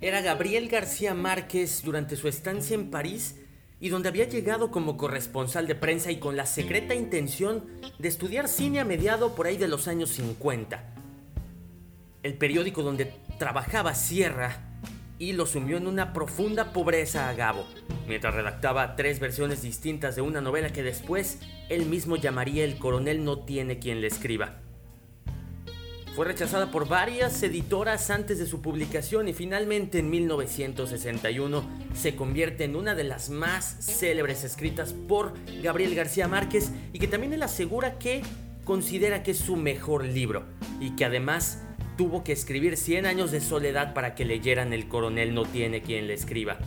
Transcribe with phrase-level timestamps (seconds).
[0.00, 3.36] era Gabriel García Márquez durante su estancia en París
[3.80, 7.64] y donde había llegado como corresponsal de prensa y con la secreta intención
[7.98, 10.94] de estudiar cine a mediado por ahí de los años 50.
[12.22, 14.64] El periódico donde trabajaba cierra
[15.18, 17.66] y lo sumió en una profunda pobreza a Gabo,
[18.06, 23.24] mientras redactaba tres versiones distintas de una novela que después él mismo llamaría El coronel
[23.24, 24.60] no tiene quien le escriba.
[26.18, 31.62] Fue rechazada por varias editoras antes de su publicación y finalmente en 1961
[31.94, 37.06] se convierte en una de las más célebres escritas por Gabriel García Márquez y que
[37.06, 38.22] también él asegura que
[38.64, 40.42] considera que es su mejor libro
[40.80, 41.62] y que además
[41.96, 46.08] tuvo que escribir 100 años de soledad para que leyeran El coronel no tiene quien
[46.08, 46.58] le escriba.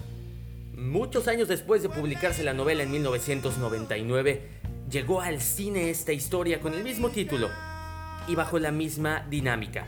[0.77, 4.43] Muchos años después de publicarse la novela en 1999,
[4.89, 7.49] llegó al cine esta historia con el mismo título,
[8.27, 9.85] y bajo la misma dinámica.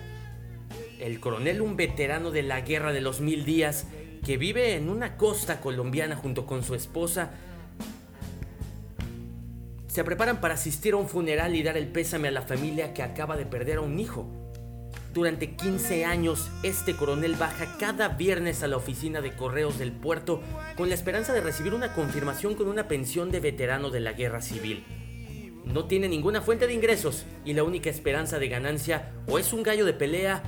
[1.00, 3.88] El coronel, un veterano de la guerra de los mil días,
[4.26, 7.32] que vive en una costa colombiana junto con su esposa,
[9.88, 13.04] se preparan para asistir a un funeral y dar el pésame a la familia que
[13.04, 14.28] acaba de perder a un hijo.
[15.14, 20.42] Durante 15 años, este coronel baja cada viernes a la oficina de correos del puerto
[20.76, 24.42] con la esperanza de recibir una confirmación con una pensión de veterano de la guerra
[24.42, 24.84] civil
[25.66, 29.64] no tiene ninguna fuente de ingresos y la única esperanza de ganancia o es un
[29.64, 30.44] gallo de pelea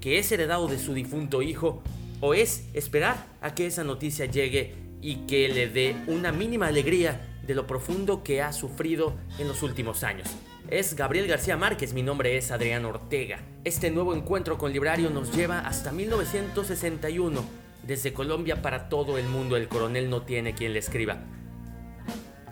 [0.00, 1.82] que es heredado de su difunto hijo
[2.20, 7.20] o es esperar a que esa noticia llegue y que le dé una mínima alegría
[7.46, 10.28] de lo profundo que ha sufrido en los últimos años.
[10.68, 13.38] Es Gabriel García Márquez, mi nombre es Adrián Ortega.
[13.62, 17.44] Este nuevo encuentro con Librario nos lleva hasta 1961.
[17.86, 21.22] Desde Colombia para todo el mundo el coronel no tiene quien le escriba.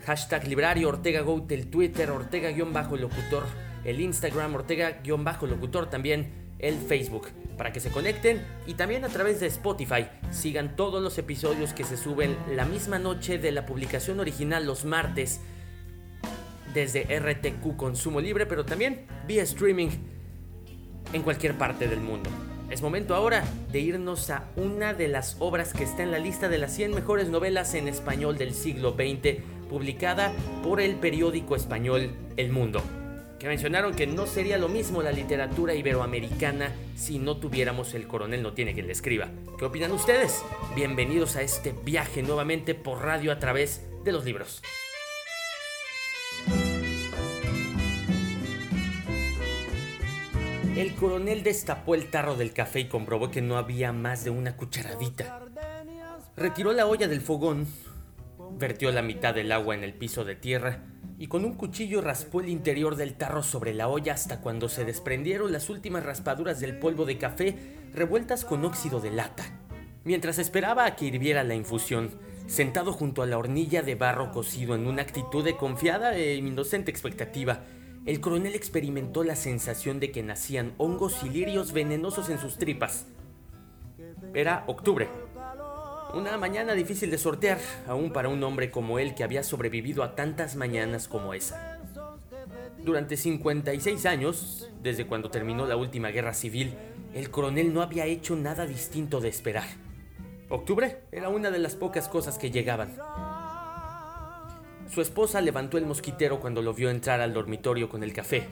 [0.05, 3.43] Hashtag Librario Ortega Goat, el Twitter Ortega-locutor,
[3.83, 9.47] el Instagram Ortega-locutor también, el Facebook, para que se conecten y también a través de
[9.47, 14.65] Spotify sigan todos los episodios que se suben la misma noche de la publicación original
[14.65, 15.41] los martes
[16.73, 19.89] desde RTQ Consumo Libre, pero también vía streaming
[21.13, 22.29] en cualquier parte del mundo.
[22.69, 26.49] Es momento ahora de irnos a una de las obras que está en la lista
[26.49, 30.31] de las 100 mejores novelas en español del siglo XX publicada
[30.63, 32.81] por el periódico español El Mundo,
[33.39, 38.41] que mencionaron que no sería lo mismo la literatura iberoamericana si no tuviéramos el coronel
[38.41, 39.29] no tiene quien le escriba.
[39.57, 40.43] ¿Qué opinan ustedes?
[40.75, 44.61] Bienvenidos a este viaje nuevamente por radio a través de los libros.
[50.75, 54.57] El coronel destapó el tarro del café y comprobó que no había más de una
[54.57, 55.41] cucharadita.
[56.35, 57.65] Retiró la olla del fogón,
[58.57, 60.83] Vertió la mitad del agua en el piso de tierra
[61.17, 64.85] y con un cuchillo raspó el interior del tarro sobre la olla hasta cuando se
[64.85, 67.57] desprendieron las últimas raspaduras del polvo de café
[67.93, 69.43] revueltas con óxido de lata.
[70.05, 72.11] Mientras esperaba a que hirviera la infusión,
[72.47, 76.91] sentado junto a la hornilla de barro cocido en una actitud de confiada e inocente
[76.91, 77.63] expectativa,
[78.05, 83.07] el coronel experimentó la sensación de que nacían hongos y lirios venenosos en sus tripas.
[84.33, 85.09] Era octubre,
[86.15, 90.15] una mañana difícil de sortear, aún para un hombre como él que había sobrevivido a
[90.15, 91.79] tantas mañanas como esa.
[92.77, 96.73] Durante 56 años, desde cuando terminó la última guerra civil,
[97.13, 99.67] el coronel no había hecho nada distinto de esperar.
[100.47, 102.95] Octubre era una de las pocas cosas que llegaban.
[104.89, 108.47] Su esposa levantó el mosquitero cuando lo vio entrar al dormitorio con el café.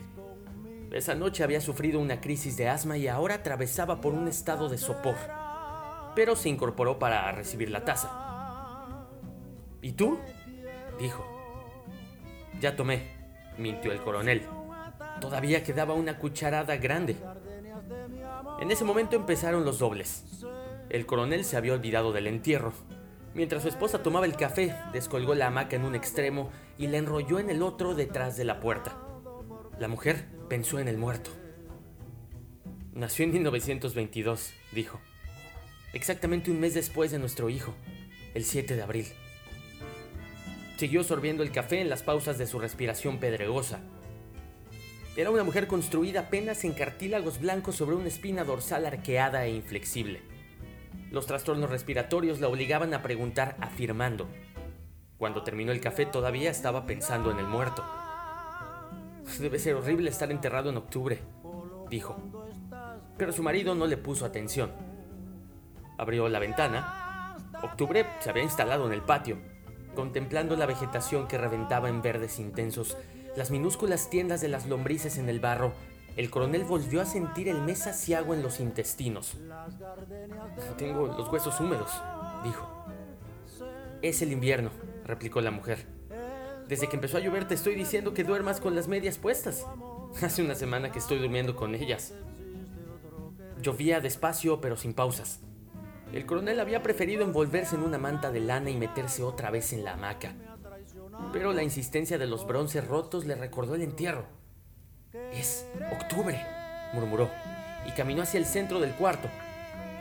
[0.92, 4.78] Esa noche había sufrido una crisis de asma y ahora atravesaba por un estado de
[4.78, 5.16] sopor
[6.16, 9.08] pero se incorporó para recibir la taza.
[9.82, 10.20] ¿Y tú?
[11.00, 11.26] dijo.
[12.60, 13.08] Ya tomé,
[13.58, 14.48] mintió el coronel.
[15.20, 17.18] Todavía quedaba una cucharada grande.
[18.60, 20.24] En ese momento empezaron los dobles.
[20.90, 22.74] El coronel se había olvidado del entierro.
[23.34, 27.40] Mientras su esposa tomaba el café, descolgó la hamaca en un extremo y la enrolló
[27.40, 28.96] en el otro detrás de la puerta.
[29.80, 31.32] La mujer pensó en el muerto.
[32.94, 35.00] Nació en 1922, dijo
[35.94, 37.74] exactamente un mes después de nuestro hijo,
[38.34, 39.06] el 7 de abril.
[40.78, 43.80] Siguió sorbiendo el café en las pausas de su respiración pedregosa.
[45.16, 50.22] Era una mujer construida apenas en cartílagos blancos sobre una espina dorsal arqueada e inflexible.
[51.12, 54.28] Los trastornos respiratorios la obligaban a preguntar afirmando.
[55.20, 57.86] Cuando terminó el café todavía estaba pensando en el muerto.
[59.40, 61.20] Debe ser horrible estar enterrado en octubre,
[61.90, 62.18] dijo.
[63.18, 64.93] Pero su marido no le puso atención.
[65.98, 67.38] Abrió la ventana.
[67.62, 69.38] Octubre se había instalado en el patio,
[69.96, 72.98] contemplando la vegetación que reventaba en verdes intensos,
[73.36, 75.74] las minúsculas tiendas de las lombrices en el barro
[76.16, 79.36] el coronel volvió a sentir el mes asiago en los intestinos.
[80.78, 81.92] Tengo los huesos húmedos,
[82.44, 82.86] dijo.
[84.04, 84.70] Es el invierno,
[85.06, 85.88] replicó la mujer.
[86.68, 89.66] Desde que empezó a llover te estoy diciendo que duermas con las medias puestas.
[90.22, 92.14] Hace una semana que estoy durmiendo con ellas.
[93.60, 95.40] Llovía despacio pero sin pausas.
[96.14, 99.84] El coronel había preferido envolverse en una manta de lana y meterse otra vez en
[99.84, 100.36] la hamaca.
[101.32, 104.28] Pero la insistencia de los bronces rotos le recordó el entierro.
[105.32, 106.40] Es octubre,
[106.94, 107.32] murmuró,
[107.88, 109.28] y caminó hacia el centro del cuarto.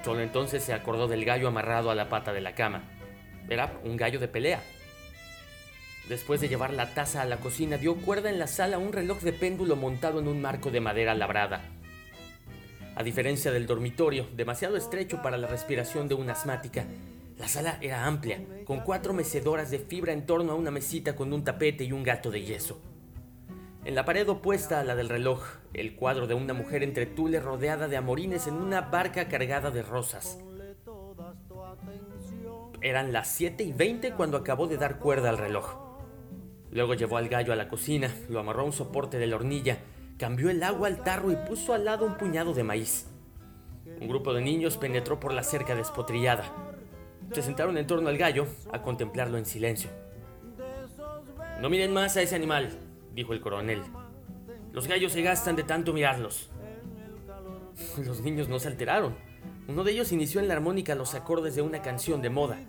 [0.04, 2.82] Solo entonces se acordó del gallo amarrado a la pata de la cama.
[3.48, 4.62] Era un gallo de pelea.
[6.10, 8.92] Después de llevar la taza a la cocina, dio cuerda en la sala a un
[8.92, 11.62] reloj de péndulo montado en un marco de madera labrada.
[12.94, 16.84] A diferencia del dormitorio, demasiado estrecho para la respiración de una asmática,
[17.38, 21.32] la sala era amplia, con cuatro mecedoras de fibra en torno a una mesita con
[21.32, 22.82] un tapete y un gato de yeso.
[23.86, 25.42] En la pared opuesta a la del reloj,
[25.72, 29.82] el cuadro de una mujer entre tules rodeada de amorines en una barca cargada de
[29.82, 30.38] rosas.
[32.82, 35.78] Eran las 7 y 20 cuando acabó de dar cuerda al reloj.
[36.70, 39.78] Luego llevó al gallo a la cocina, lo amarró a un soporte de la hornilla
[40.22, 43.08] cambió el agua al tarro y puso al lado un puñado de maíz.
[44.00, 46.44] Un grupo de niños penetró por la cerca despotrillada.
[47.32, 49.90] Se sentaron en torno al gallo a contemplarlo en silencio.
[51.60, 52.70] No miren más a ese animal,
[53.12, 53.82] dijo el coronel.
[54.70, 56.50] Los gallos se gastan de tanto mirarlos.
[58.06, 59.16] Los niños no se alteraron.
[59.66, 62.60] Uno de ellos inició en la armónica los acordes de una canción de moda.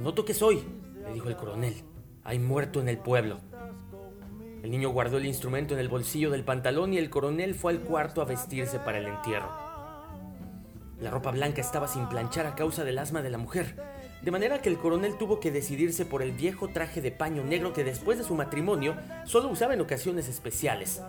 [0.00, 0.62] No toques hoy,
[1.04, 1.74] le dijo el coronel.
[2.22, 3.40] Hay muerto en el pueblo.
[4.62, 7.80] El niño guardó el instrumento en el bolsillo del pantalón y el coronel fue al
[7.80, 9.48] cuarto a vestirse para el entierro.
[11.00, 13.76] La ropa blanca estaba sin planchar a causa del asma de la mujer,
[14.20, 17.72] de manera que el coronel tuvo que decidirse por el viejo traje de paño negro
[17.72, 21.00] que después de su matrimonio solo usaba en ocasiones especiales.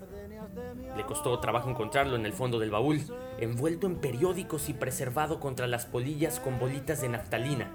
[0.95, 3.02] Le costó trabajo encontrarlo en el fondo del baúl,
[3.40, 7.72] envuelto en periódicos y preservado contra las polillas con bolitas de naftalina.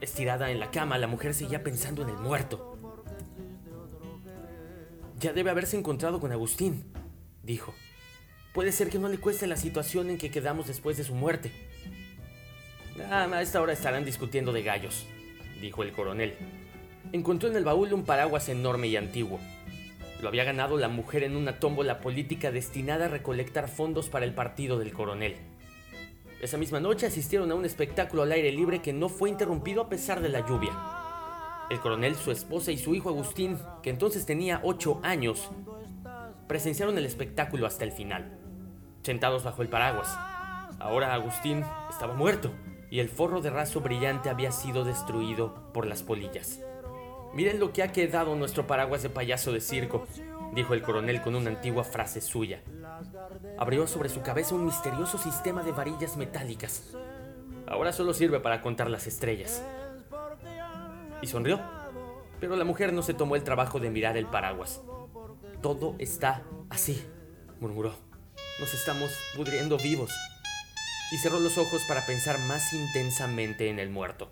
[0.00, 2.75] Estirada en la cama, la mujer seguía pensando en el muerto.
[5.18, 6.84] Ya debe haberse encontrado con Agustín,
[7.42, 7.74] dijo.
[8.52, 11.52] Puede ser que no le cueste la situación en que quedamos después de su muerte.
[13.10, 15.06] Ah, a esta hora estarán discutiendo de gallos,
[15.60, 16.34] dijo el coronel.
[17.12, 19.40] Encontró en el baúl un paraguas enorme y antiguo.
[20.20, 24.34] Lo había ganado la mujer en una tómbola política destinada a recolectar fondos para el
[24.34, 25.36] partido del coronel.
[26.42, 29.88] Esa misma noche asistieron a un espectáculo al aire libre que no fue interrumpido a
[29.88, 31.05] pesar de la lluvia.
[31.68, 35.50] El coronel, su esposa y su hijo Agustín, que entonces tenía ocho años,
[36.46, 38.38] presenciaron el espectáculo hasta el final,
[39.02, 40.16] sentados bajo el paraguas.
[40.78, 42.52] Ahora Agustín estaba muerto
[42.88, 46.60] y el forro de raso brillante había sido destruido por las polillas.
[47.34, 50.06] Miren lo que ha quedado nuestro paraguas de payaso de circo,
[50.54, 52.62] dijo el coronel con una antigua frase suya.
[53.58, 56.94] Abrió sobre su cabeza un misterioso sistema de varillas metálicas.
[57.66, 59.64] Ahora solo sirve para contar las estrellas
[61.22, 61.60] y sonrió.
[62.40, 64.82] Pero la mujer no se tomó el trabajo de mirar el paraguas.
[65.62, 67.04] Todo está así,
[67.60, 67.94] murmuró.
[68.60, 70.10] Nos estamos pudriendo vivos.
[71.12, 74.30] Y cerró los ojos para pensar más intensamente en el muerto.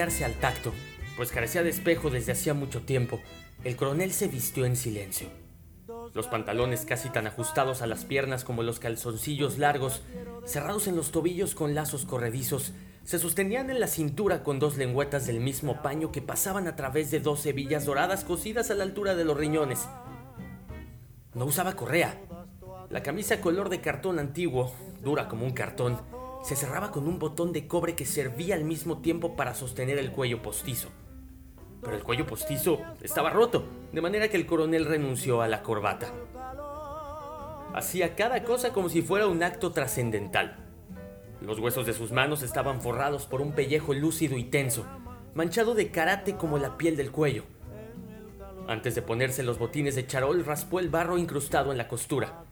[0.00, 0.72] Al tacto,
[1.18, 3.20] pues carecía de espejo desde hacía mucho tiempo,
[3.64, 5.28] el coronel se vistió en silencio.
[6.14, 10.00] Los pantalones casi tan ajustados a las piernas como los calzoncillos largos,
[10.46, 12.72] cerrados en los tobillos con lazos corredizos,
[13.04, 17.10] se sostenían en la cintura con dos lengüetas del mismo paño que pasaban a través
[17.10, 19.86] de dos hebillas doradas cosidas a la altura de los riñones.
[21.34, 22.18] No usaba correa.
[22.88, 26.00] La camisa color de cartón antiguo, dura como un cartón,
[26.42, 30.12] se cerraba con un botón de cobre que servía al mismo tiempo para sostener el
[30.12, 30.88] cuello postizo.
[31.82, 36.12] Pero el cuello postizo estaba roto, de manera que el coronel renunció a la corbata.
[37.74, 40.56] Hacía cada cosa como si fuera un acto trascendental.
[41.40, 44.84] Los huesos de sus manos estaban forrados por un pellejo lúcido y tenso,
[45.34, 47.44] manchado de karate como la piel del cuello.
[48.68, 52.44] Antes de ponerse los botines de charol, raspó el barro incrustado en la costura.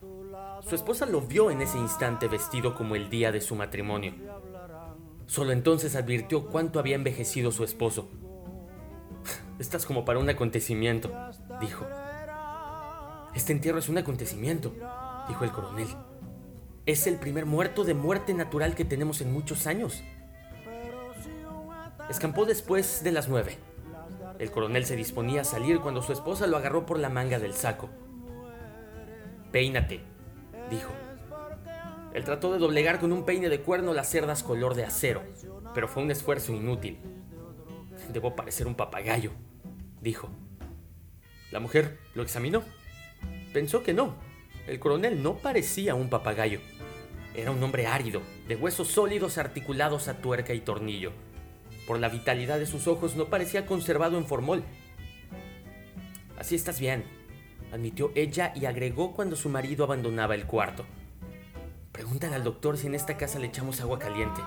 [0.69, 4.13] Su esposa lo vio en ese instante vestido como el día de su matrimonio.
[5.27, 8.11] Solo entonces advirtió cuánto había envejecido su esposo.
[9.59, 11.11] Estás como para un acontecimiento,
[11.59, 11.87] dijo.
[13.35, 14.75] Este entierro es un acontecimiento,
[15.27, 15.89] dijo el coronel.
[16.85, 20.05] Es el primer muerto de muerte natural que tenemos en muchos años.
[22.11, 23.57] Escampó después de las nueve.
[24.39, 27.55] El coronel se disponía a salir cuando su esposa lo agarró por la manga del
[27.55, 27.89] saco.
[29.51, 30.03] Peínate,
[30.71, 30.93] dijo.
[32.15, 35.23] Él trató de doblegar con un peine de cuerno las cerdas color de acero,
[35.75, 36.99] pero fue un esfuerzo inútil.
[38.13, 39.33] Debo parecer un papagayo,
[40.01, 40.31] dijo.
[41.51, 42.63] La mujer lo examinó.
[43.53, 44.17] Pensó que no.
[44.67, 46.61] El coronel no parecía un papagayo.
[47.35, 51.13] Era un hombre árido, de huesos sólidos articulados a tuerca y tornillo.
[51.87, 54.63] Por la vitalidad de sus ojos no parecía conservado en formol.
[56.39, 57.05] Así estás bien,
[57.73, 60.85] admitió ella y agregó cuando su marido abandonaba el cuarto.
[61.93, 64.41] Pregúntale al doctor si en esta casa le echamos agua caliente.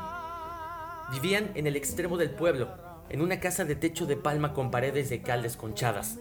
[1.11, 2.69] Vivían en el extremo del pueblo,
[3.09, 6.17] en una casa de techo de palma con paredes de cal desconchadas.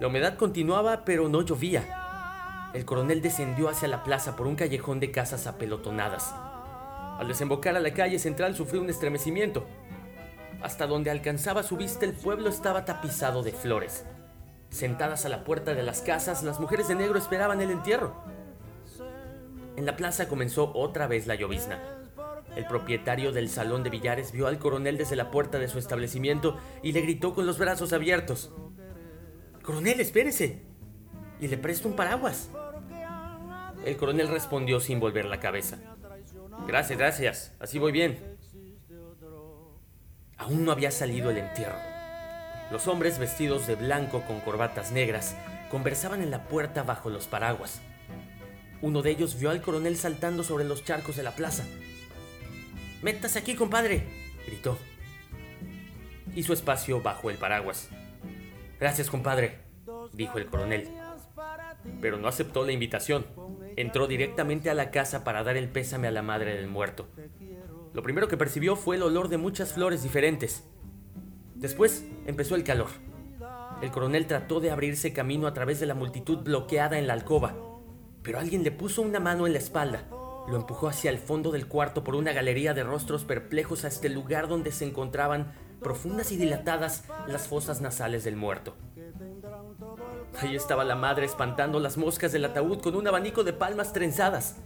[0.00, 2.70] La humedad continuaba, pero no llovía.
[2.72, 6.32] El coronel descendió hacia la plaza por un callejón de casas apelotonadas.
[7.18, 9.66] Al desembocar a la calle central sufrió un estremecimiento.
[10.62, 14.04] Hasta donde alcanzaba su vista el pueblo estaba tapizado de flores.
[14.70, 18.14] Sentadas a la puerta de las casas, las mujeres de negro esperaban el entierro.
[19.76, 21.80] En la plaza comenzó otra vez la llovizna.
[22.56, 26.58] El propietario del salón de billares vio al coronel desde la puerta de su establecimiento
[26.82, 28.50] y le gritó con los brazos abiertos.
[29.62, 30.62] Coronel, espérese.
[31.40, 32.50] Y le presto un paraguas.
[33.84, 35.78] El coronel respondió sin volver la cabeza.
[36.66, 37.54] Gracias, gracias.
[37.60, 38.36] Así voy bien.
[40.36, 41.97] Aún no había salido el entierro.
[42.70, 45.34] Los hombres vestidos de blanco con corbatas negras
[45.70, 47.80] conversaban en la puerta bajo los paraguas.
[48.82, 51.64] Uno de ellos vio al coronel saltando sobre los charcos de la plaza.
[53.02, 54.04] Métase aquí, compadre,
[54.46, 54.76] gritó.
[56.34, 57.88] Hizo espacio bajo el paraguas.
[58.78, 59.60] Gracias, compadre,
[60.12, 60.88] dijo el coronel.
[62.00, 63.26] Pero no aceptó la invitación.
[63.76, 67.08] Entró directamente a la casa para dar el pésame a la madre del muerto.
[67.94, 70.64] Lo primero que percibió fue el olor de muchas flores diferentes.
[71.58, 72.88] Después empezó el calor.
[73.82, 77.56] El coronel trató de abrirse camino a través de la multitud bloqueada en la alcoba,
[78.22, 80.04] pero alguien le puso una mano en la espalda.
[80.48, 84.14] Lo empujó hacia el fondo del cuarto por una galería de rostros perplejos hasta el
[84.14, 88.76] lugar donde se encontraban, profundas y dilatadas, las fosas nasales del muerto.
[90.40, 94.56] Ahí estaba la madre espantando las moscas del ataúd con un abanico de palmas trenzadas.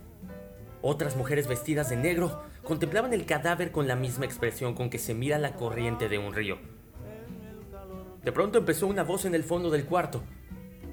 [0.83, 5.15] Otras mujeres vestidas de negro contemplaban el cadáver con la misma expresión con que se
[5.15, 6.72] mira la corriente de un río.
[8.25, 10.23] De pronto empezó una voz en el fondo del cuarto.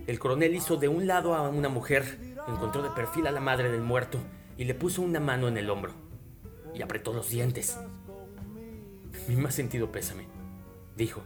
[0.08, 2.18] El coronel hizo de un lado a una mujer,
[2.48, 4.18] encontró de perfil a la madre del muerto
[4.58, 5.94] y le puso una mano en el hombro.
[6.74, 7.80] Y apretó los dientes.
[9.28, 10.28] Mi más sentido pésame,
[10.96, 11.22] dijo.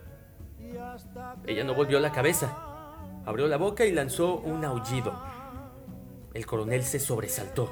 [1.47, 2.53] Ella no volvió la cabeza.
[3.25, 5.17] Abrió la boca y lanzó un aullido.
[6.33, 7.71] El coronel se sobresaltó.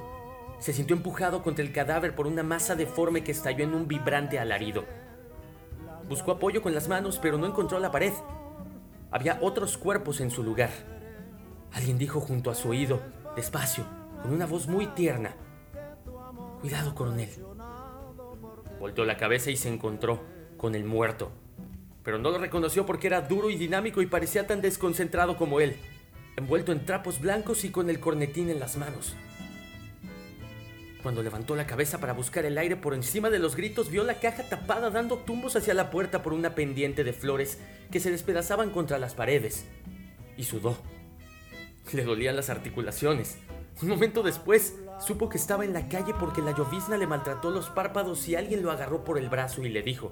[0.60, 4.40] Se sintió empujado contra el cadáver por una masa deforme que estalló en un vibrante
[4.40, 4.86] alarido.
[6.12, 8.12] Buscó apoyo con las manos, pero no encontró la pared.
[9.12, 10.70] Había otros cuerpos en su lugar.
[11.72, 13.00] Alguien dijo junto a su oído,
[13.38, 13.86] despacio,
[14.22, 15.34] con una voz muy tierna.
[16.60, 17.30] Cuidado, coronel.
[18.78, 20.20] Voltó la cabeza y se encontró
[20.58, 21.32] con el muerto.
[22.04, 25.78] Pero no lo reconoció porque era duro y dinámico y parecía tan desconcentrado como él,
[26.36, 29.16] envuelto en trapos blancos y con el cornetín en las manos.
[31.02, 34.20] Cuando levantó la cabeza para buscar el aire por encima de los gritos, vio la
[34.20, 37.58] caja tapada dando tumbos hacia la puerta por una pendiente de flores
[37.90, 39.66] que se despedazaban contra las paredes.
[40.38, 40.78] Y sudó.
[41.92, 43.40] Le dolían las articulaciones.
[43.82, 47.70] Un momento después, supo que estaba en la calle porque la llovizna le maltrató los
[47.70, 50.12] párpados y alguien lo agarró por el brazo y le dijo: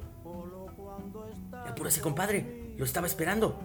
[1.67, 3.59] Apúrese, compadre, lo estaba esperando.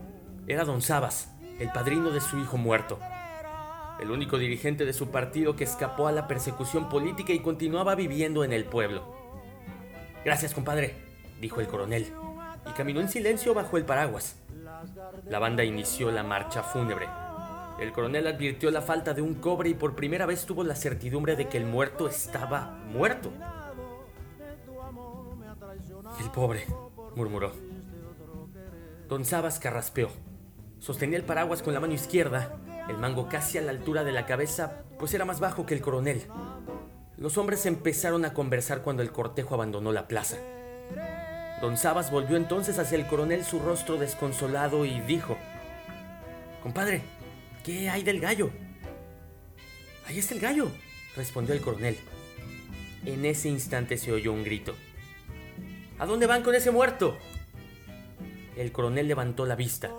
[0.46, 2.98] Era don Sabas, el padrino de su hijo muerto
[4.00, 8.44] el único dirigente de su partido que escapó a la persecución política y continuaba viviendo
[8.44, 9.14] en el pueblo.
[10.24, 10.94] Gracias, compadre,
[11.40, 12.12] dijo el coronel,
[12.68, 14.36] y caminó en silencio bajo el paraguas.
[15.28, 17.08] La banda inició la marcha fúnebre.
[17.78, 21.36] El coronel advirtió la falta de un cobre y por primera vez tuvo la certidumbre
[21.36, 23.32] de que el muerto estaba muerto.
[26.20, 26.66] El pobre,
[27.16, 27.52] murmuró.
[29.08, 30.08] Don Sabas carraspeó.
[30.78, 34.26] Sostenía el paraguas con la mano izquierda el mango casi a la altura de la
[34.26, 36.26] cabeza, pues era más bajo que el coronel.
[37.16, 40.36] Los hombres empezaron a conversar cuando el cortejo abandonó la plaza.
[41.60, 45.36] Don Sabas volvió entonces hacia el coronel su rostro desconsolado y dijo,
[46.62, 47.02] Compadre,
[47.64, 48.50] ¿qué hay del gallo?
[50.06, 50.70] Ahí está el gallo,
[51.16, 51.96] respondió el coronel.
[53.06, 54.74] En ese instante se oyó un grito.
[55.98, 57.16] ¿A dónde van con ese muerto?
[58.56, 59.90] El coronel levantó la vista.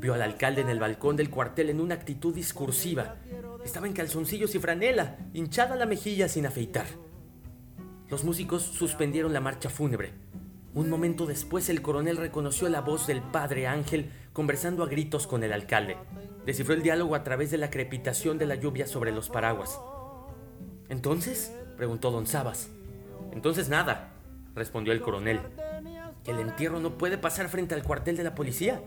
[0.00, 3.16] Vio al alcalde en el balcón del cuartel en una actitud discursiva.
[3.64, 6.86] Estaba en calzoncillos y franela, hinchada la mejilla sin afeitar.
[8.08, 10.12] Los músicos suspendieron la marcha fúnebre.
[10.74, 15.42] Un momento después el coronel reconoció la voz del padre Ángel conversando a gritos con
[15.42, 15.96] el alcalde.
[16.44, 19.80] Descifró el diálogo a través de la crepitación de la lluvia sobre los paraguas.
[20.88, 21.52] ¿Entonces?
[21.76, 22.70] preguntó don Sabas.
[23.32, 24.12] Entonces nada,
[24.54, 25.40] respondió el coronel.
[26.26, 28.82] El entierro no puede pasar frente al cuartel de la policía.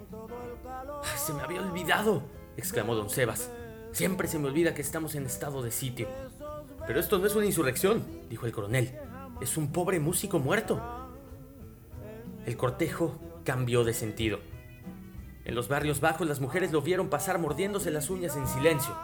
[1.16, 2.24] Se me había olvidado,
[2.58, 3.50] exclamó don Sebas.
[3.92, 6.08] Siempre se me olvida que estamos en estado de sitio.
[6.86, 8.98] Pero esto no es una insurrección, dijo el coronel.
[9.42, 10.82] Es un pobre músico muerto.
[12.46, 14.40] El cortejo cambió de sentido.
[15.46, 18.96] En los barrios bajos las mujeres lo vieron pasar mordiéndose las uñas en silencio,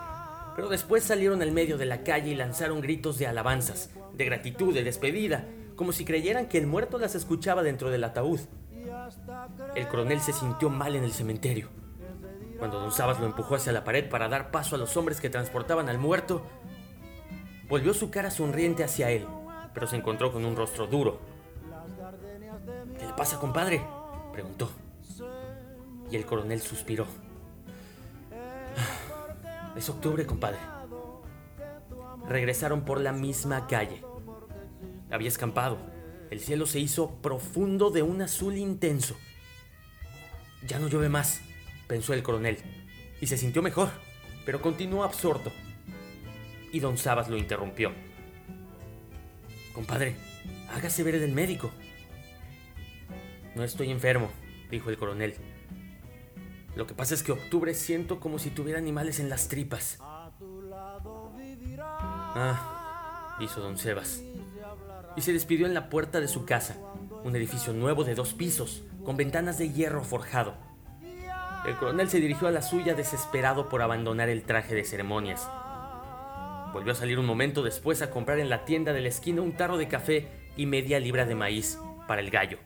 [0.56, 4.74] pero después salieron al medio de la calle y lanzaron gritos de alabanzas, de gratitud,
[4.74, 8.40] de despedida, como si creyeran que el muerto las escuchaba dentro del ataúd.
[9.76, 11.70] El coronel se sintió mal en el cementerio.
[12.58, 15.30] Cuando don Sabas lo empujó hacia la pared para dar paso a los hombres que
[15.30, 16.44] transportaban al muerto,
[17.68, 19.28] volvió su cara sonriente hacia él,
[19.74, 21.20] pero se encontró con un rostro duro.
[22.98, 23.86] ¿Qué le pasa, compadre?
[24.32, 24.70] preguntó.
[26.10, 27.06] Y el coronel suspiró.
[29.76, 30.60] Es octubre, compadre.
[32.28, 34.02] Regresaron por la misma calle.
[35.16, 35.78] Había escampado.
[36.30, 39.16] El cielo se hizo profundo de un azul intenso.
[40.68, 41.40] Ya no llueve más,
[41.88, 42.58] pensó el coronel,
[43.22, 43.92] y se sintió mejor,
[44.46, 45.54] pero continuó absorto.
[46.74, 47.94] Y don Sabas lo interrumpió.
[49.74, 50.18] Compadre,
[50.70, 51.72] hágase ver del médico.
[53.56, 54.30] No estoy enfermo,
[54.70, 55.36] dijo el coronel.
[56.76, 59.98] Lo que pasa es que octubre siento como si tuviera animales en las tripas.
[62.38, 64.22] Ah, hizo don Sebas
[65.16, 66.78] y se despidió en la puerta de su casa,
[67.24, 70.56] un edificio nuevo de dos pisos, con ventanas de hierro forjado.
[71.66, 75.50] El coronel se dirigió a la suya desesperado por abandonar el traje de ceremonias.
[76.74, 79.58] Volvió a salir un momento después a comprar en la tienda de la esquina un
[79.58, 82.60] tarro de café y media libra de maíz para el gallo.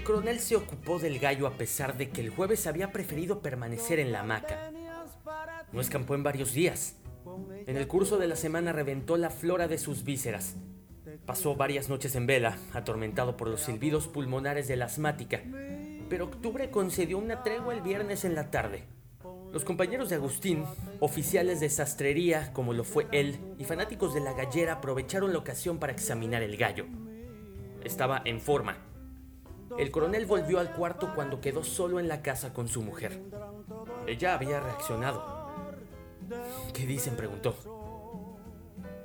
[0.00, 4.00] El coronel se ocupó del gallo a pesar de que el jueves había preferido permanecer
[4.00, 4.72] en la hamaca.
[5.72, 6.96] No escampó en varios días.
[7.66, 10.56] En el curso de la semana reventó la flora de sus vísceras.
[11.26, 15.42] Pasó varias noches en vela, atormentado por los silbidos pulmonares de la asmática,
[16.08, 18.84] pero octubre concedió una tregua el viernes en la tarde.
[19.52, 20.64] Los compañeros de Agustín,
[21.00, 25.78] oficiales de sastrería como lo fue él, y fanáticos de la gallera aprovecharon la ocasión
[25.78, 26.86] para examinar el gallo.
[27.84, 28.79] Estaba en forma.
[29.80, 33.18] El coronel volvió al cuarto cuando quedó solo en la casa con su mujer.
[34.06, 35.48] Ella había reaccionado.
[36.74, 37.16] ¿Qué dicen?
[37.16, 37.56] preguntó.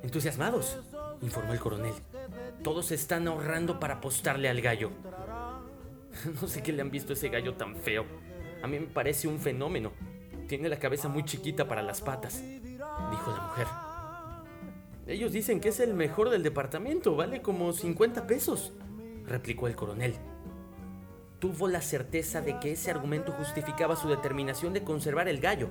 [0.03, 0.77] Entusiasmados,
[1.21, 1.93] informó el coronel.
[2.61, 4.91] Todos están ahorrando para apostarle al gallo.
[6.41, 8.05] No sé qué le han visto a ese gallo tan feo.
[8.61, 9.93] A mí me parece un fenómeno.
[10.49, 13.67] Tiene la cabeza muy chiquita para las patas, dijo la mujer.
[15.07, 18.73] Ellos dicen que es el mejor del departamento, vale como 50 pesos,
[19.25, 20.15] replicó el coronel.
[21.39, 25.69] Tuvo la certeza de que ese argumento justificaba su determinación de conservar el gallo,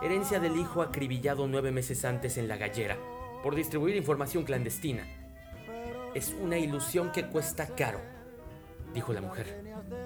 [0.00, 2.96] herencia del hijo acribillado nueve meses antes en la gallera,
[3.42, 5.04] por distribuir información clandestina.
[6.14, 8.00] Es una ilusión que cuesta caro,
[8.94, 9.62] dijo la mujer.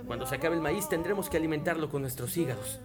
[0.06, 2.80] Cuando se acabe el maíz tendremos que alimentarlo con nuestros hígados.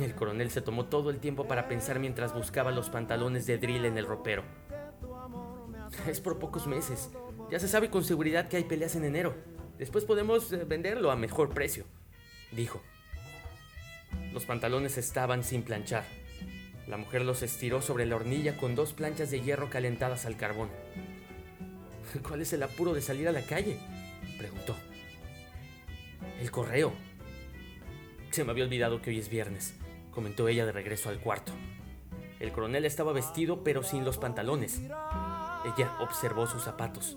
[0.00, 3.84] El coronel se tomó todo el tiempo para pensar mientras buscaba los pantalones de drill
[3.84, 4.44] en el ropero.
[6.08, 7.10] Es por pocos meses.
[7.50, 9.34] Ya se sabe con seguridad que hay peleas en enero.
[9.80, 11.86] Después podemos eh, venderlo a mejor precio,
[12.52, 12.82] dijo.
[14.30, 16.04] Los pantalones estaban sin planchar.
[16.86, 20.68] La mujer los estiró sobre la hornilla con dos planchas de hierro calentadas al carbón.
[22.28, 23.78] ¿Cuál es el apuro de salir a la calle?
[24.36, 24.76] preguntó.
[26.38, 26.92] El correo.
[28.32, 29.76] Se me había olvidado que hoy es viernes,
[30.10, 31.52] comentó ella de regreso al cuarto.
[32.38, 34.78] El coronel estaba vestido pero sin los pantalones.
[34.78, 37.16] Ella observó sus zapatos.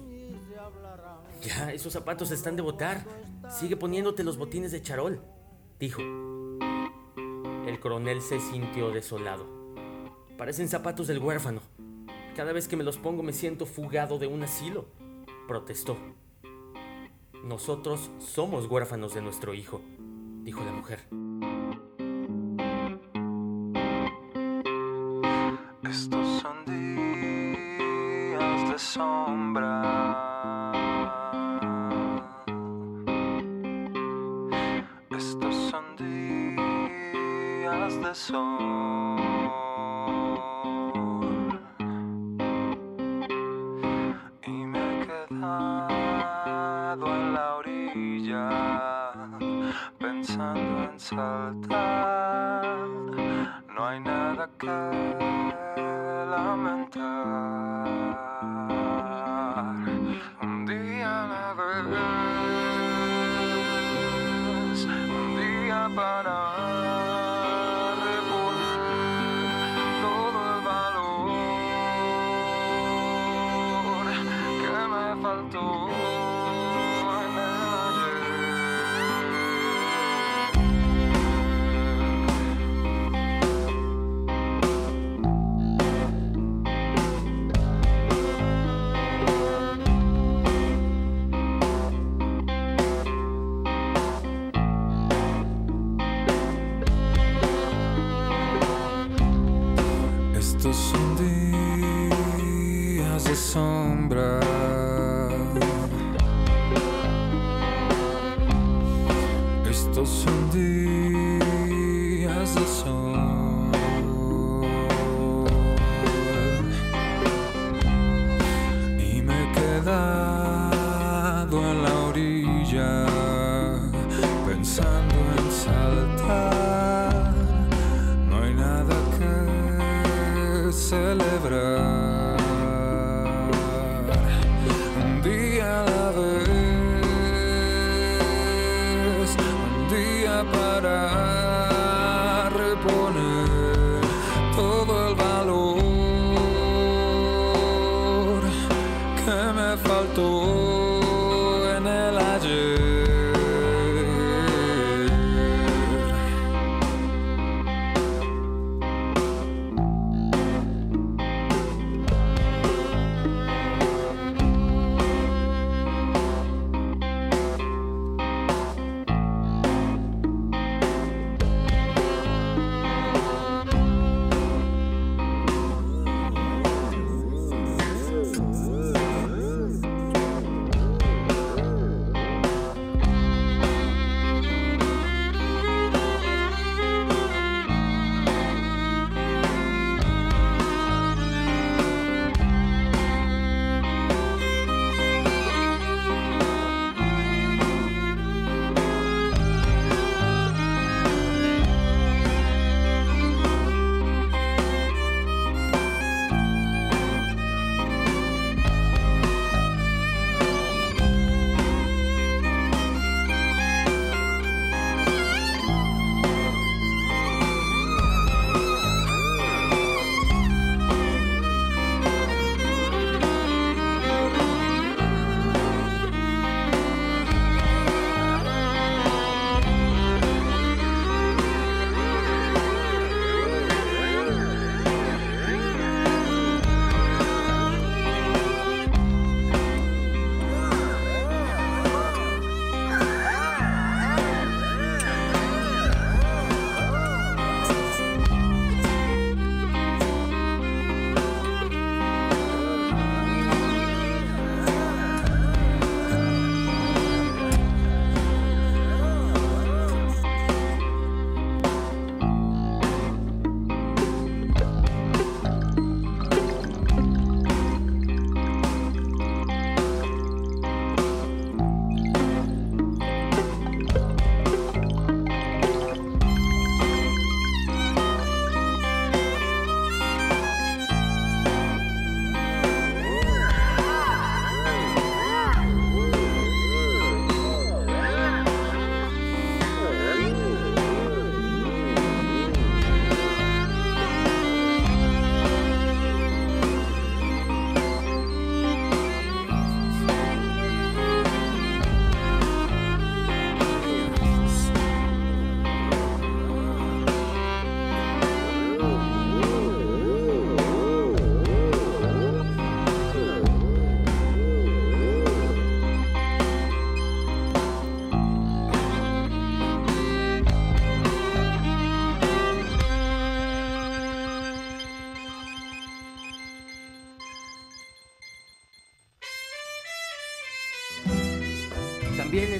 [1.44, 3.04] Ya, esos zapatos están de botar.
[3.50, 5.22] Sigue poniéndote los botines de charol,
[5.80, 6.02] dijo.
[7.68, 9.46] El coronel se sintió desolado.
[10.38, 11.62] Parecen zapatos del huérfano.
[12.36, 14.86] Cada vez que me los pongo me siento fugado de un asilo,
[15.48, 15.98] protestó.
[17.44, 19.82] Nosotros somos huérfanos de nuestro hijo,
[20.44, 21.02] dijo la mujer.
[25.84, 30.03] Estos son días de sombra.
[37.84, 38.93] Días de sol.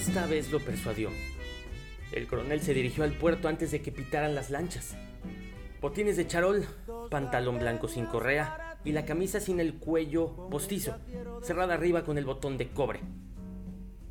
[0.08, 1.12] Esta vez lo persuadió.
[2.12, 4.98] El coronel se dirigió al puerto antes de que pitaran las lanchas.
[5.80, 6.66] Botines de charol,
[7.10, 10.98] pantalón blanco sin correa y la camisa sin el cuello postizo,
[11.42, 13.00] cerrada arriba con el botón de cobre.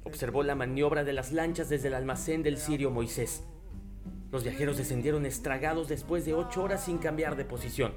[0.04, 3.44] Observó la maniobra de las lanchas desde el almacén del sirio Moisés.
[4.30, 7.92] Los viajeros descendieron estragados después de ocho horas sin cambiar de posición.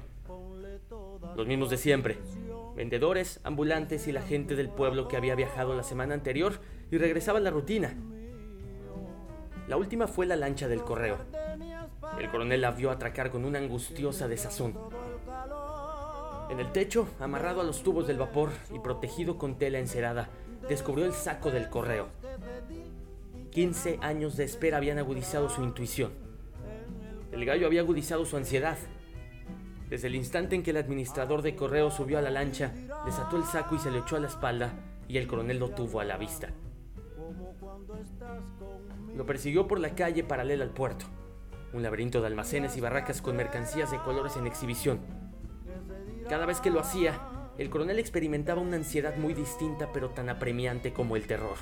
[1.34, 2.18] Los mismos de siempre.
[2.76, 7.38] Vendedores, ambulantes y la gente del pueblo que había viajado la semana anterior y regresaba
[7.38, 7.94] a la rutina.
[9.68, 11.18] La última fue la lancha del correo.
[12.18, 14.74] El coronel la vio atracar con una angustiosa desazón.
[16.48, 20.28] En el techo, amarrado a los tubos del vapor y protegido con tela encerada,
[20.68, 22.08] descubrió el saco del correo.
[23.50, 26.12] 15 años de espera habían agudizado su intuición.
[27.32, 28.78] El gallo había agudizado su ansiedad.
[29.90, 32.72] Desde el instante en que el administrador de correo subió a la lancha,
[33.04, 34.74] desató el saco y se le echó a la espalda,
[35.08, 36.50] y el coronel lo tuvo a la vista.
[39.16, 41.06] Lo persiguió por la calle paralela al puerto,
[41.72, 45.00] un laberinto de almacenes y barracas con mercancías de colores en exhibición.
[46.28, 47.18] Cada vez que lo hacía,
[47.56, 51.56] el coronel experimentaba una ansiedad muy distinta pero tan apremiante como el terror.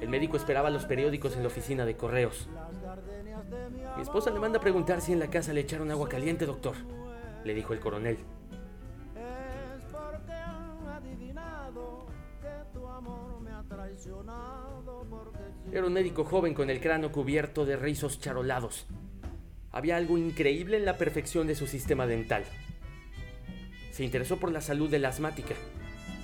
[0.00, 2.48] El médico esperaba los periódicos en la oficina de correos.
[3.96, 6.74] Mi esposa le manda a preguntar si en la casa le echaron agua caliente, doctor,
[7.44, 8.18] le dijo el coronel.
[15.72, 18.86] Era un médico joven con el cráneo cubierto de rizos charolados.
[19.72, 22.44] Había algo increíble en la perfección de su sistema dental.
[23.90, 25.54] Se interesó por la salud de la asmática.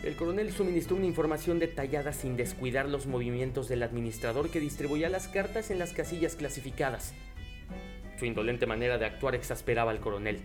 [0.05, 5.29] El coronel suministró una información detallada sin descuidar los movimientos del administrador que distribuía las
[5.29, 7.12] cartas en las casillas clasificadas.
[8.18, 10.40] Su indolente manera de actuar exasperaba al coronel.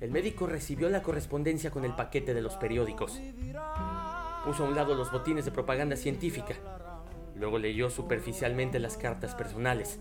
[0.00, 3.18] El médico recibió la correspondencia con el paquete de los periódicos.
[4.46, 6.54] Puso a un lado los botines de propaganda científica.
[7.34, 9.98] Luego leyó superficialmente las cartas personales.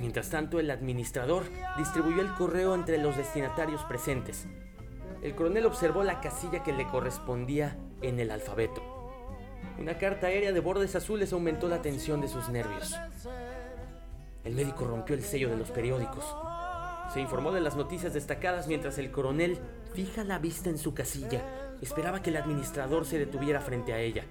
[0.00, 1.44] Mientras tanto, el administrador
[1.76, 4.46] distribuyó el correo entre los destinatarios presentes.
[5.20, 8.82] El coronel observó la casilla que le correspondía en el alfabeto.
[9.78, 12.96] Una carta aérea de bordes azules aumentó la tensión de sus nervios.
[14.44, 16.24] El médico rompió el sello de los periódicos.
[17.12, 19.58] Se informó de las noticias destacadas mientras el coronel,
[19.92, 21.42] fija la vista en su casilla,
[21.80, 24.24] esperaba que el administrador se detuviera frente a ella.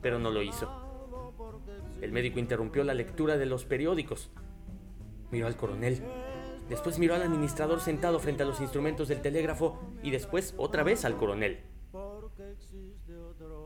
[0.00, 0.68] Pero no lo hizo.
[2.00, 4.30] El médico interrumpió la lectura de los periódicos.
[5.30, 6.02] Miró al coronel.
[6.68, 11.04] Después miró al administrador sentado frente a los instrumentos del telégrafo y después otra vez
[11.04, 11.60] al coronel.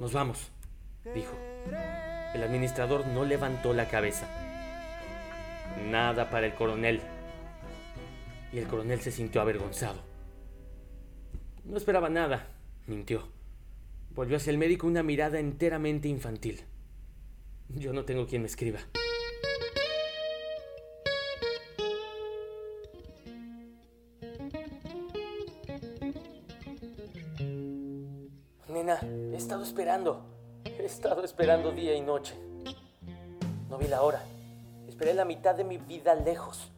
[0.01, 0.51] Nos vamos,
[1.15, 1.37] dijo.
[2.35, 4.27] El administrador no levantó la cabeza.
[5.89, 7.01] Nada para el coronel.
[8.53, 10.14] Y el coronel se sintió avergonzado.
[11.65, 12.47] No esperaba nada,
[12.87, 13.23] mintió.
[14.15, 16.63] Volvió hacia el médico una mirada enteramente infantil.
[17.71, 18.81] Yo no tengo quien me escriba.
[28.69, 29.01] Nena,
[29.33, 30.27] he estado esperando.
[30.65, 32.35] He estado esperando día y noche.
[33.71, 34.23] No vi la hora.
[34.87, 36.71] Esperé la mitad de mi vida lejos.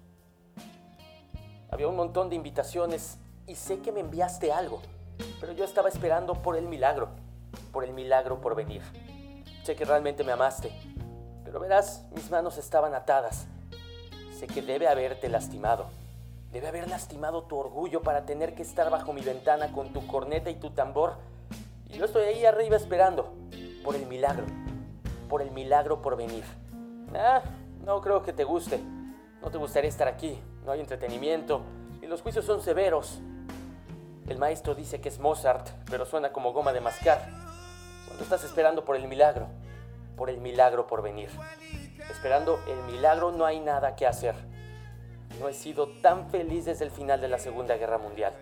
[1.71, 4.81] Había un montón de invitaciones y sé que me enviaste algo,
[5.41, 7.09] pero yo estaba esperando por el milagro,
[7.73, 8.83] por el milagro por venir.
[9.63, 10.73] Sé que realmente me amaste,
[11.45, 13.47] pero verás, mis manos estaban atadas.
[14.39, 15.87] Sé que debe haberte lastimado.
[16.53, 20.51] Debe haber lastimado tu orgullo para tener que estar bajo mi ventana con tu corneta
[20.51, 21.15] y tu tambor.
[21.89, 23.33] Y yo estoy ahí arriba esperando,
[23.85, 24.45] por el milagro,
[25.29, 26.45] por el milagro por venir.
[27.15, 27.43] Ah,
[27.85, 28.81] no creo que te guste.
[29.43, 30.39] No te gustaría estar aquí.
[30.65, 31.63] No hay entretenimiento
[32.03, 33.21] y los juicios son severos.
[34.29, 37.21] El maestro dice que es Mozart, pero suena como goma de mascar.
[38.07, 39.47] Cuando estás esperando por el milagro,
[40.17, 41.31] por el milagro por venir.
[42.11, 44.35] Esperando el milagro no hay nada que hacer.
[45.39, 48.33] No he sido tan feliz desde el final de la Segunda Guerra Mundial.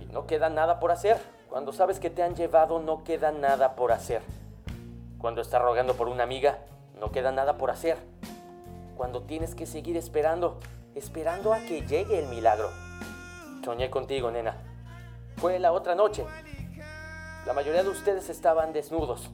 [0.00, 1.18] Y no queda nada por hacer.
[1.48, 4.22] Cuando sabes que te han llevado, no queda nada por hacer.
[5.18, 6.58] Cuando estás rogando por una amiga,
[7.00, 7.98] no queda nada por hacer.
[8.96, 10.60] Cuando tienes que seguir esperando,
[10.94, 12.70] esperando a que llegue el milagro.
[13.64, 14.73] Soñé contigo, nena.
[15.36, 16.24] Fue la otra noche.
[17.46, 19.30] La mayoría de ustedes estaban desnudos,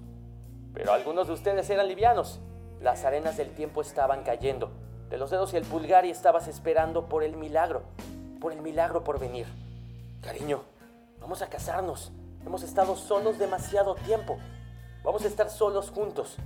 [0.74, 2.40] pero algunos de ustedes eran livianos.
[2.80, 4.70] Las arenas del tiempo estaban cayendo
[5.10, 7.82] de los dedos y el pulgar y estabas esperando por el milagro,
[8.40, 9.46] por el milagro por venir.
[10.22, 10.62] Cariño,
[11.20, 12.12] vamos a casarnos.
[12.46, 14.38] Hemos estado solos demasiado tiempo.
[15.02, 16.36] Vamos a estar solos juntos.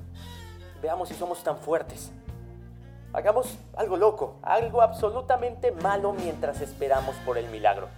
[0.80, 2.10] Veamos si somos tan fuertes.
[3.12, 7.88] Hagamos algo loco, algo absolutamente malo mientras esperamos por el milagro.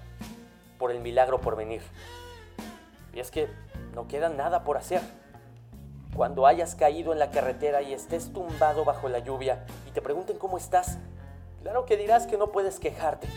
[0.79, 1.83] Por el milagro por venir.
[3.13, 3.49] Y es que
[3.95, 5.01] no queda nada por hacer.
[6.15, 10.39] Cuando hayas caído en la carretera y estés tumbado bajo la lluvia y te pregunten
[10.39, 10.99] cómo estás,
[11.63, 13.29] claro que dirás que no puedes quejarte.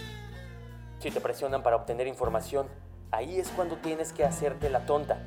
[1.00, 2.68] Si te presionan para obtener información,
[3.12, 5.18] ahí es cuando tienes que hacerte la tonta.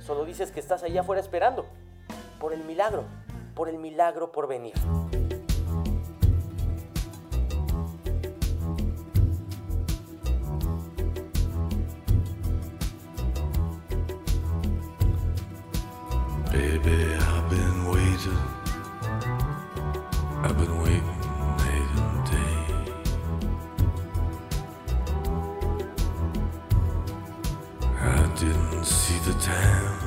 [0.00, 1.66] Solo dices que estás allá afuera esperando.
[2.38, 3.04] Por el milagro,
[3.54, 4.74] por el milagro por venir.
[16.54, 18.38] Baby, I've been waiting.
[20.44, 21.18] I've been waiting
[21.58, 22.58] night and day.
[27.98, 29.98] I didn't see the time.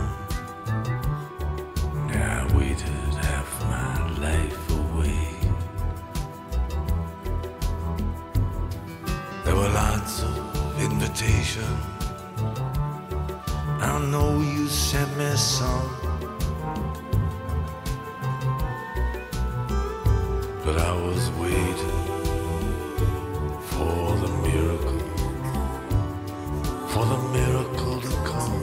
[2.13, 3.95] I waited half my
[4.25, 5.27] life away.
[9.43, 11.83] There were lots of invitations.
[13.81, 16.06] I know you sent me some.
[20.67, 21.97] But I was waiting
[23.71, 24.99] for the miracle,
[26.89, 28.57] for the miracle to come.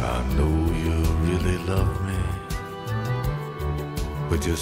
[0.00, 2.20] I know you really love me,
[4.28, 4.56] but you're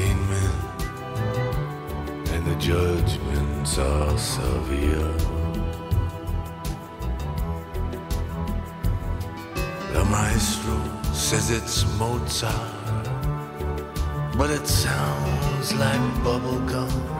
[0.00, 0.54] arraignment
[2.30, 5.14] and the judgments are severe.
[9.92, 10.78] The maestro
[11.12, 12.54] says it's Mozart,
[14.36, 17.19] but it sounds like bubblegum.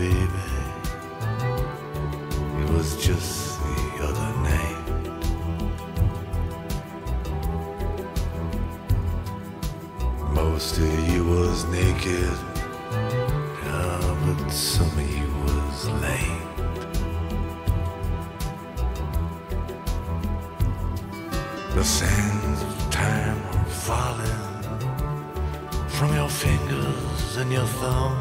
[0.00, 0.50] baby.
[2.60, 4.80] It was just the other night.
[10.32, 12.38] Most of you was naked,
[13.64, 16.48] yeah, but some of you was lame.
[21.74, 24.40] The sands of time are falling
[25.88, 28.19] from your fingers and your thumbs.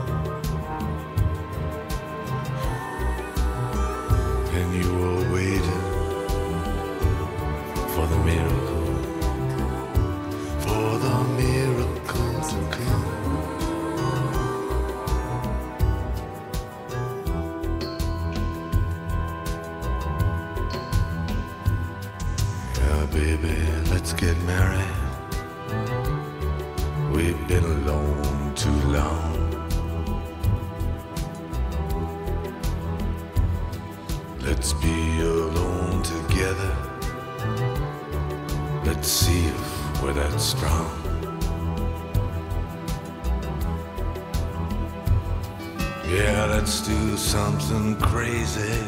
[46.09, 48.83] Yeah, let's do something crazy,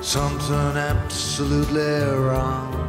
[0.00, 2.85] something absolutely wrong.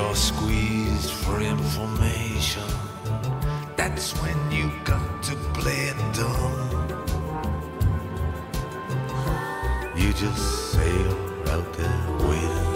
[0.00, 2.68] You're squeezed for information,
[3.76, 6.68] that's when you got to play it dumb.
[9.94, 11.12] You just sail
[11.52, 12.70] out there waiting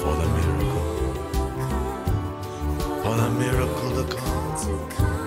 [0.00, 0.84] for the miracle,
[3.02, 5.17] for the miracle to come.